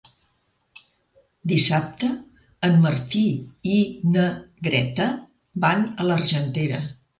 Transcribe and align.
Dissabte 1.51 2.09
en 2.69 2.81
Martí 2.87 3.23
i 3.75 3.77
na 4.17 4.27
Greta 4.71 5.09
van 5.69 5.89
a 5.93 6.11
l'Argentera. 6.11 6.85